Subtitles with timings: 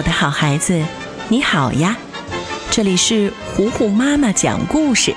[0.00, 0.82] 我的好孩子，
[1.28, 1.94] 你好呀！
[2.70, 5.14] 这里是糊糊妈妈讲故事。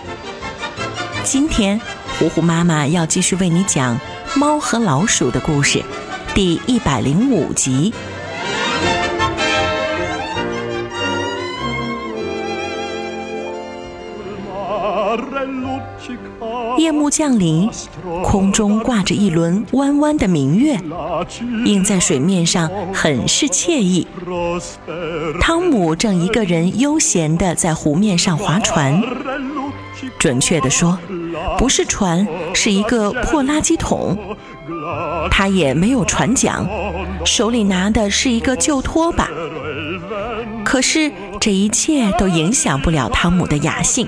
[1.23, 1.79] 今天，
[2.19, 3.97] 糊糊妈妈要继续为你讲
[4.37, 5.81] 《猫和老鼠》的故事，
[6.35, 7.93] 第一百零五集。
[16.77, 17.69] 夜幕降临，
[18.23, 20.79] 空中挂着一轮弯弯的明月，
[21.65, 24.07] 映在水面上，很是惬意。
[25.39, 29.01] 汤姆正一个人悠闲地在湖面上划船，
[30.17, 30.97] 准确地说，
[31.57, 34.17] 不是船，是一个破垃圾桶。
[35.29, 36.65] 他也没有船桨，
[37.25, 39.29] 手里拿的是一个旧拖把。
[40.63, 44.07] 可是这一切都影响不了汤姆的雅兴。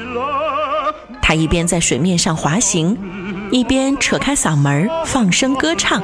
[1.27, 2.95] 他一边在水面上滑行，
[3.49, 6.03] 一边扯开嗓门放声歌唱，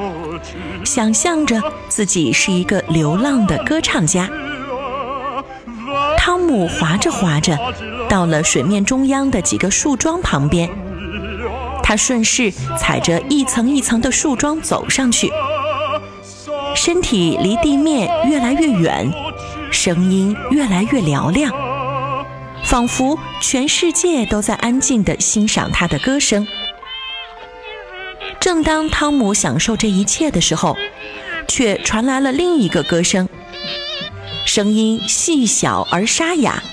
[0.84, 4.27] 想象着自己是一个流浪的歌唱家。
[6.17, 7.55] 汤姆划着划着，
[8.09, 10.67] 到了水面中央的几个树桩旁边，
[11.83, 15.31] 他顺势踩着一层一层的树桩走上去，
[16.73, 19.14] 身体离地面越来越远，
[19.69, 21.53] 声音越来越嘹亮。
[22.72, 26.47] 仿佛全世界都在安静地欣赏他的歌声。
[28.39, 30.77] 正当汤姆享受这一切的时候，
[31.49, 33.27] 却传来了另一个歌声，
[34.45, 36.64] 声音细小而沙哑，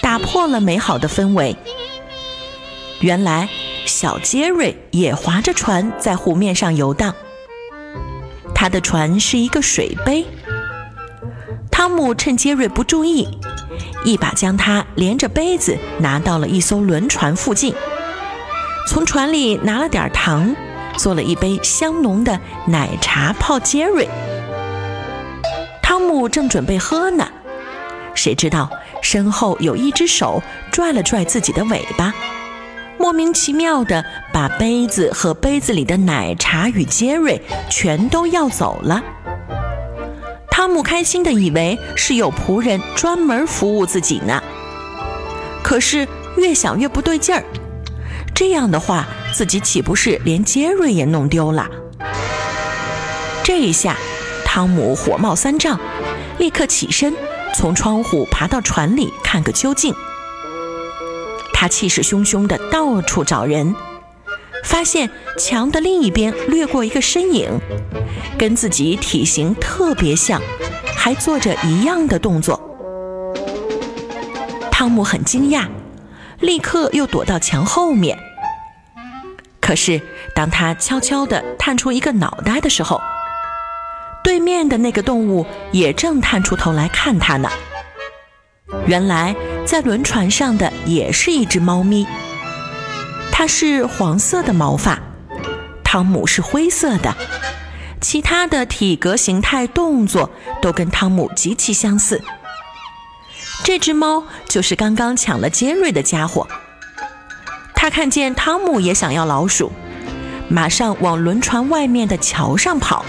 [0.00, 1.54] 打破了美好的氛围。
[3.00, 3.50] 原来，
[3.84, 7.14] 小杰瑞也划着船在湖面上游荡。
[8.54, 10.24] 他的船是一个水杯。
[11.70, 13.28] 汤姆趁杰瑞不注意。
[14.04, 17.74] 一把将它连着杯子拿到了一艘轮船附近，
[18.88, 20.54] 从船里拿了点糖，
[20.96, 24.08] 做了一杯香浓的奶茶泡杰瑞。
[25.82, 27.28] 汤姆正准备喝呢，
[28.14, 28.70] 谁知道
[29.02, 32.12] 身后有一只手拽了拽自己的尾巴，
[32.98, 39.02] 莫名其妙的把杯子和杯子里的奶茶与杰瑞全都要走了。
[40.56, 44.40] 汤姆开心的以为是有仆人专门服务自己呢，
[45.64, 46.06] 可是
[46.36, 47.42] 越想越不对劲儿。
[48.32, 51.68] 这样的话，自己岂不是连杰瑞也弄丢了？
[53.42, 53.96] 这一下，
[54.44, 55.76] 汤姆火冒三丈，
[56.38, 57.12] 立刻起身
[57.56, 59.92] 从窗户爬到船里看个究竟。
[61.52, 63.74] 他气势汹汹地到处找人。
[64.64, 65.08] 发现
[65.38, 67.60] 墙的另一边掠过一个身影，
[68.36, 70.40] 跟自己体型特别像，
[70.96, 72.60] 还做着一样的动作。
[74.72, 75.68] 汤姆很惊讶，
[76.40, 78.18] 立刻又躲到墙后面。
[79.60, 80.00] 可是
[80.34, 83.00] 当他悄悄地探出一个脑袋的时候，
[84.24, 87.48] 对面的那个动物也正探出头来看他呢。
[88.86, 92.06] 原来在轮船上的也是一只猫咪。
[93.36, 94.96] 它是黄色的毛发，
[95.82, 97.12] 汤姆是灰色的，
[98.00, 100.30] 其他的体格、形态、动作
[100.62, 102.22] 都跟汤姆极其相似。
[103.64, 106.46] 这只猫就是刚刚抢了杰瑞的家伙。
[107.74, 109.72] 他看见汤姆也想要老鼠，
[110.48, 113.04] 马上往轮船外面的桥上跑。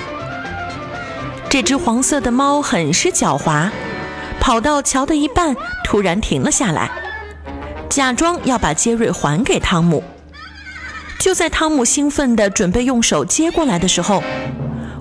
[1.47, 3.69] 这只黄色的猫很是狡猾，
[4.41, 6.89] 跑到桥的一半，突然停了下来，
[7.89, 10.03] 假装要把杰瑞还给汤姆。
[11.19, 14.23] 就在汤姆兴奋地准备用手接过来的时候，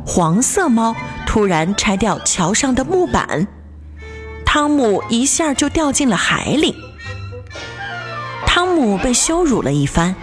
[0.06, 3.46] 黄色猫突然拆掉桥上的木板，
[4.44, 6.74] 汤姆一下就掉进了海里。
[8.46, 10.14] 汤姆被羞辱了一番，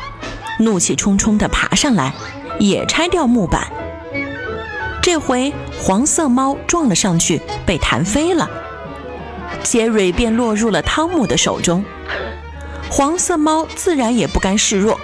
[0.59, 2.13] 怒气冲冲地爬上来，
[2.59, 3.67] 也拆掉木板。
[5.01, 8.49] 这回黄色猫撞了上去，被弹飞了，
[9.63, 11.83] 杰瑞便落入了汤姆的手中。
[12.89, 14.99] 黄色猫自然也不甘示弱。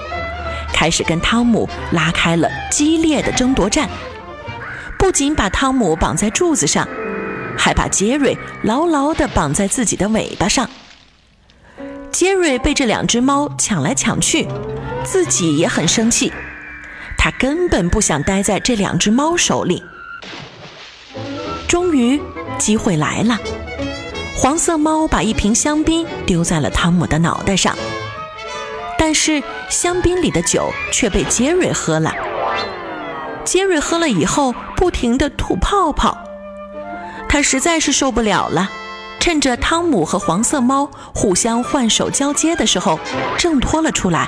[0.78, 3.90] 开始跟汤姆拉开了激烈的争夺战，
[5.00, 6.88] 不仅把汤姆绑在柱子上，
[7.58, 10.70] 还把杰瑞牢牢地绑在自己的尾巴上。
[12.12, 14.48] 杰瑞被这两只猫抢来抢去，
[15.04, 16.32] 自己也很生气，
[17.18, 19.82] 他根本不想待在这两只猫手里。
[21.68, 22.22] 终于，
[22.60, 23.36] 机会来了，
[24.36, 27.76] 黄色猫把一瓶香槟丢在了汤姆的脑袋上。
[29.08, 32.14] 但是香槟里的酒却被杰瑞喝了。
[33.46, 36.18] 杰瑞喝了以后，不停地吐泡泡，
[37.30, 38.70] 他实在是受不了了。
[39.22, 43.00] 趁着汤姆和黄色猫互相换手交接的时候，
[43.38, 44.28] 挣脱了出来。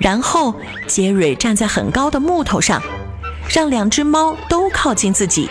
[0.00, 0.52] 然后
[0.88, 2.82] 杰瑞站在很高的木头上，
[3.48, 5.48] 让两只猫都靠近自己。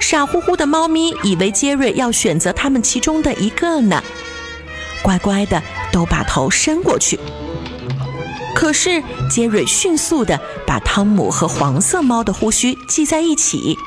[0.00, 4.02] 傻乎乎的猫咪以为杰瑞要选择它们其中的一个呢，
[5.04, 5.62] 乖乖的
[5.94, 7.20] 都把头伸过去。
[8.52, 9.00] 可是
[9.30, 13.78] 杰瑞迅速的把汤姆和黄色猫的胡须系在一起，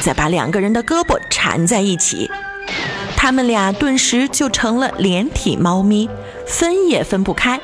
[0.00, 2.30] 再把两个人的胳膊缠在一起，
[3.16, 6.08] 他们俩顿时就成了连体猫咪，
[6.46, 7.60] 分也分不开。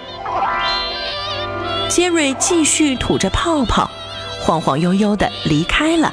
[1.89, 3.89] 杰瑞继续吐着泡泡，
[4.41, 6.13] 晃晃悠悠的离开了，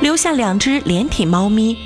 [0.00, 1.76] 留下两只连体猫咪。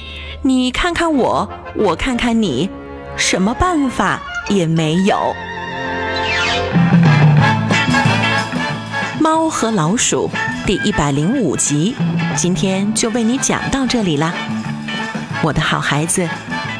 [0.42, 2.70] 你看看我，我看看你，
[3.16, 5.34] 什么办法也没有。
[9.20, 10.30] 猫和老鼠
[10.66, 11.94] 第一百零五集，
[12.36, 14.32] 今天就为你讲到这里啦，
[15.42, 16.28] 我的好孩子，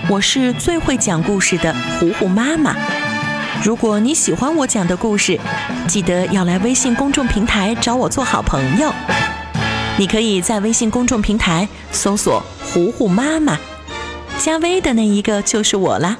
[0.08, 2.74] 我是最会讲故事的糊糊妈妈。
[3.62, 5.38] 如果你喜欢我讲的故事，
[5.86, 8.92] 记得要来微信公众平台找我做好朋友。
[9.98, 13.58] 你可以在微信公众平台搜索“糊糊妈妈”，
[14.38, 16.16] 加微的那一个就是我啦。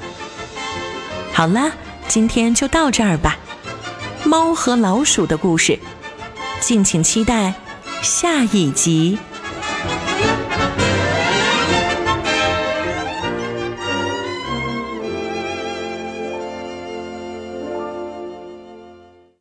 [1.39, 1.71] 好了，
[2.09, 3.39] 今天就到这儿吧。
[4.25, 5.79] 猫和老鼠的故事。
[6.59, 7.55] 敬请期待
[8.03, 9.17] 下一集。